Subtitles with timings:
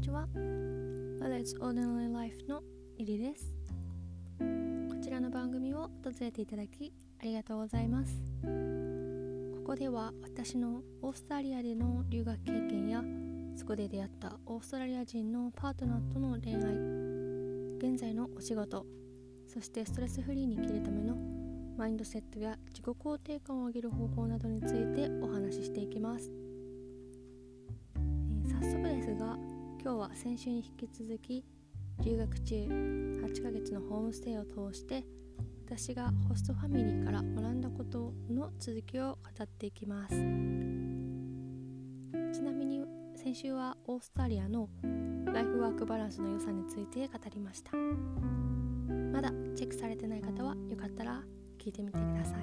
[0.00, 0.26] にちは。
[1.20, 2.62] Let's Ordinary Life の
[2.96, 3.54] リリです。
[4.88, 8.14] こちらの番組を訪れていただきありがとうございます。
[8.42, 13.04] ここでは私のオーストラリアでの留学経験や
[13.54, 18.86] そこで出会ったオーストラリア人のパートナーとの恋愛現在のお仕事
[19.46, 21.14] そしてストレスフリーに生きるための
[21.76, 26.32] マインドセットや自己肯定感を上げる方法などについてお話ししていきます、
[28.46, 31.42] え、早速ですが今日は先週に引き続き
[32.04, 35.06] 留学中8ヶ月のホームステイを通して
[35.64, 40.10] 私がホストファミリーから学んだことの続きを語っていきます。
[40.10, 40.16] ち
[42.42, 42.84] なみに
[43.16, 44.68] 先週はオーストラリアの
[45.32, 47.74] ライフワークバランスの良さについて語りました。
[47.74, 51.22] まだチェックされてない方はよかったら
[51.58, 52.34] 聞いてみてください。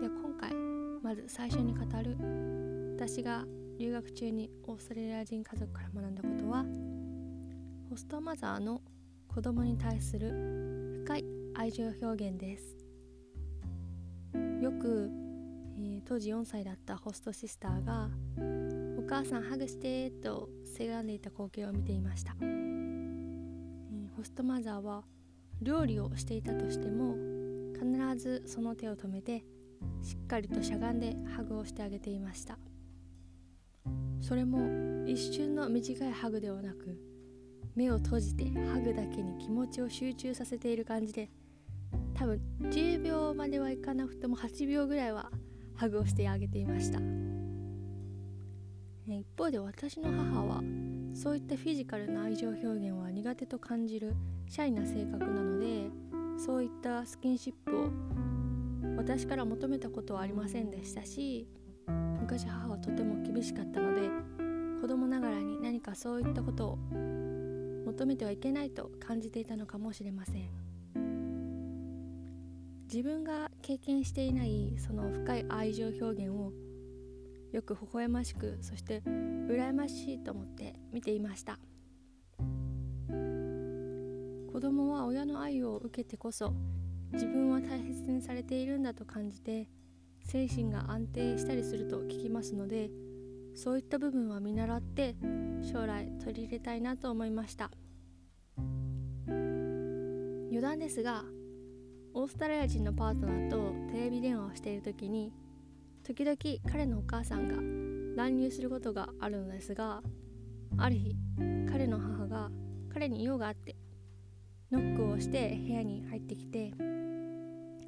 [0.00, 0.54] で今回
[1.02, 2.16] まず最初に語る
[2.94, 3.44] 私が
[3.78, 6.64] 留学中にオーストラリア人家族から学んだことは
[7.90, 8.80] ホストマザーの
[9.28, 11.24] 子供に対する深い
[11.54, 12.76] 愛情表現です。
[14.62, 15.10] よく、
[15.76, 18.10] えー、当時4歳だったホストシスターが
[18.98, 25.04] 「お母さんハグして」とせがんでいた光景を見ていました、えー、ホストマザーは
[25.60, 27.16] 料理をしていたとしても
[27.74, 29.44] 必ずその手を止めて
[30.02, 32.58] しっかりとしゃがんでハグをしてあげていました。
[34.22, 36.96] それも一瞬の短いハグではなく
[37.74, 41.28] 目を閉じてハグだけに気持ちを集中させている感じで
[42.14, 45.30] 多分10秒まではいかなくても8秒ぐらいは
[45.74, 47.00] ハグをしてあげていました。
[49.06, 50.62] 一方で私の母は
[51.14, 54.14] そういったフィジカルな愛情表現は苦手と感じる
[54.48, 55.90] シャイな性格なので
[56.38, 57.90] そういったスキンシップを
[58.96, 61.48] 私から求めたことはありませんでしたし
[62.22, 64.08] 昔母はとても厳しかったので
[64.80, 66.78] 子供ながらに何かそういったことを
[67.84, 70.48] 求めてはいけないと感じていたのかもしれません。
[72.84, 76.52] 自分が経験していないその深い愛情表現を
[77.50, 81.58] よく微笑ましくそして羨ましいと思って見ていました。
[84.52, 86.54] 子供は親の愛を受けてこそ
[87.12, 89.68] 自分は大切にされているんだと感じて
[90.24, 92.90] 精神が安定したりすると聞きますので
[93.54, 95.14] そういった部分は見習って
[95.62, 97.70] 将来取り入れたいなと思いました。
[100.52, 101.24] 余談ですが
[102.12, 105.32] オーストラリア人のパートナーとテレビ電話をしている時に
[106.04, 106.36] 時々
[106.70, 110.02] 彼のお母さんが乱入することがあるのですが
[110.76, 111.16] ある日
[111.70, 112.50] 彼の母が
[112.92, 113.76] 彼に用があって
[114.70, 116.74] ノックをして部屋に入ってきて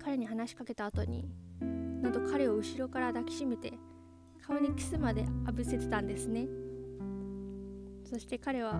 [0.03, 1.28] 彼に話しかけた後に
[2.04, 3.72] なんと彼を後ろから抱きしめて
[4.47, 6.47] 顔にキスまで浴びせてたんですね。
[8.04, 8.72] そして彼は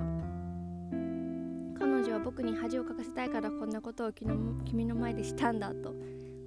[1.79, 5.95] 彼女は僕に恥をかかせたいからこんなことを君の前でしたんだと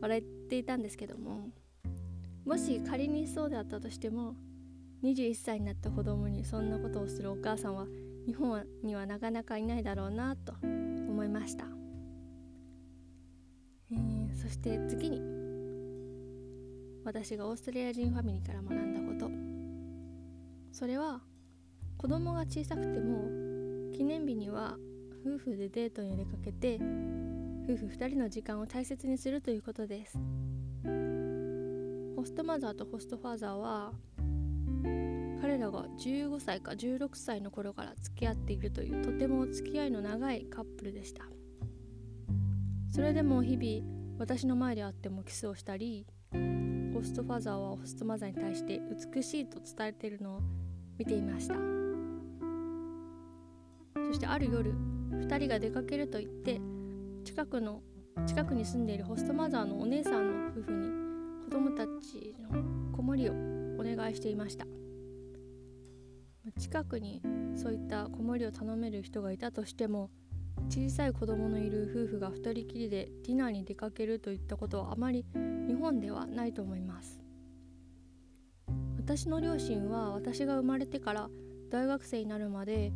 [0.02, 1.50] 笑っていたんですけども
[2.46, 4.36] もし仮にそうだったとしても
[5.04, 7.88] 21歳になった子供にそんなことをするお母さんは
[8.26, 11.66] 日本にはなかなかいないだろうなと思いました、
[13.92, 15.37] えー、そして次に
[17.08, 19.32] 私がオーストラリア人ファミリーから学んだこと。
[20.74, 21.22] それは
[21.98, 23.30] 子供が小さくても
[23.94, 24.76] 記念日には
[25.26, 30.18] 夫婦でデートに出かけて夫婦2人の時間を大切にするということです。
[32.18, 33.94] ホストマザーとホストファーザーは
[35.40, 41.24] 彼らが15歳か16歳の頃から付き合っているというとても付き合いの長いカップルでした。
[42.92, 46.06] それでも日々私の前であってもキスをしたり
[46.98, 48.82] ホストファザーはホストマザーに対して
[49.14, 50.40] 美しいと伝えているのを
[50.98, 51.54] 見ていました。
[51.54, 51.60] そ
[54.14, 54.74] してある夜
[55.12, 56.60] 2人が出かけると言って
[57.24, 57.84] 近くの
[58.26, 60.90] 近くに住んでいるホストマザーのお姉さんの夫婦に
[61.46, 62.50] 子供たちの
[62.92, 63.36] 子守りをお
[63.84, 64.66] 願いしていました。
[66.58, 67.22] 近くに
[67.56, 70.10] そういった子守りを頼める人がいたとしても
[70.70, 77.22] 小さい子供のいる夫婦が2人きりでディナーに出かけるといったことはあまり日本ではないと思います。
[78.98, 81.30] 私の両親は私が生まれてから
[81.70, 82.92] 大学生になるまで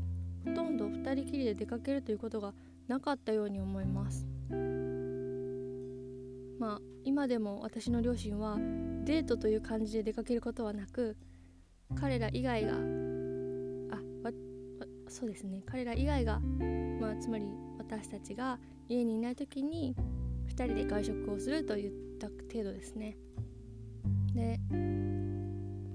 [0.45, 2.53] ほとんど2人きりで出かけるということが
[2.87, 4.27] なかったように思います。
[6.59, 8.57] まあ今でも私の両親は
[9.03, 11.15] デートという感じで出かけることはなく
[11.95, 12.73] 彼ら以外が
[15.11, 15.61] そうですね。
[15.65, 16.39] 彼ら以外が、
[17.01, 17.45] まあ、つまり
[17.77, 19.93] 私たちが家にいない時に
[20.47, 23.17] 2人で外食をするといった程度ですね。
[24.33, 24.57] で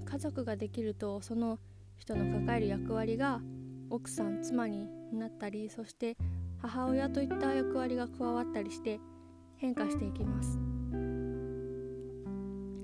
[0.04, 1.58] 家族ができるとその
[1.96, 3.40] 人の抱える役割が
[3.88, 6.16] 奥さん妻になったりそして
[6.58, 9.00] 母親といった役割が加わったりして
[9.56, 10.58] 変化していきます。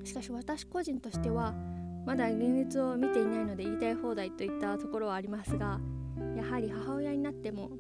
[0.05, 1.55] しかし私個人としては
[2.07, 5.79] まだ現実を見ていないので言いたい放題といったところはありますが
[6.53, 7.71] はり母親になっても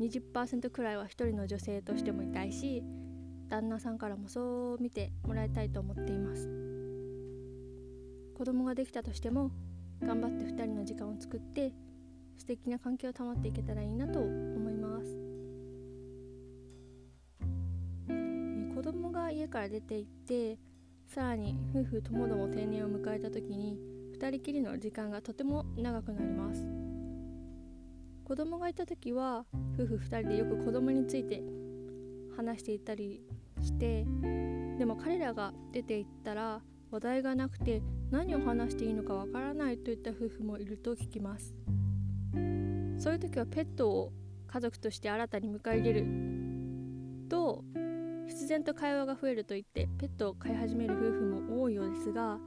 [0.00, 2.84] 20%くらいは一人の女性としてもいたいし
[3.48, 6.48] 旦那さんからもそう見てもらいたいと思っています。
[8.34, 9.50] 子供ができたとしても
[10.00, 11.72] 頑張って2人の時間を作って
[12.36, 15.16] 素敵な関係を保っていけたらいいなと思います、
[18.74, 20.58] 子供が家から出て行って
[21.06, 23.78] さらに夫婦ともども定年を迎えた時に
[24.16, 26.81] 2人きりの時間がとても長くなります。
[28.32, 29.44] 子供がいた時は
[29.78, 31.42] 夫婦2人でよく子供について
[32.34, 33.20] 話していたり
[33.60, 34.06] して
[34.78, 41.54] でも彼らが出て行ったら話題がなくて何を話していいのかわからないといった夫婦もいると聞きます。
[42.96, 44.12] そういう時はペットを
[44.46, 46.06] 家族として新たに迎え入れる。
[47.28, 47.62] と
[48.28, 52.38] 必然と会話が増えると言ってペットを飼い始める夫婦も多いようですが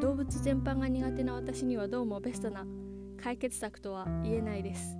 [0.00, 2.66] 動物全般が苦手な私にはどうもベストな
[3.22, 4.98] 解決策とは言えないです。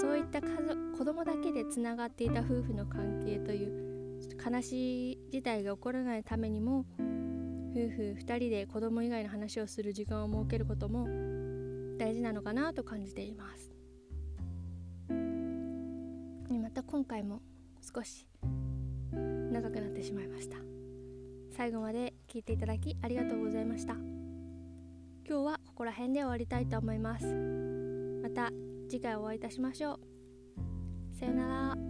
[0.00, 11.06] そういった家族子供だけでつながっていた夫婦の関係という悲しい事態が起こらないためにも夫婦2人で子供以外の話をする時間を設けることも
[11.98, 13.72] 大事なのかなと感じています。
[16.50, 17.40] また今回も
[17.80, 18.28] 少し
[19.12, 20.58] 長くなってしまいました。
[21.56, 23.94] 最後まで聞いていただきありがとうございました。
[23.94, 27.24] 今日はここら辺で終わりたいと思います。
[28.20, 28.50] また
[28.88, 30.00] 次回お会いいたしましょう。
[31.16, 31.87] さよなら。